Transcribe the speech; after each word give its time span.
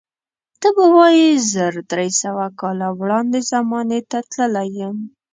ته 0.61 0.67
به 0.75 0.85
وایې 0.95 1.29
زر 1.51 1.73
درې 1.91 2.09
سوه 2.21 2.45
کاله 2.59 2.87
وړاندې 2.99 3.39
زمانې 3.51 3.99
ته 4.11 4.19
تللی 4.31 4.69
یم. 4.79 4.97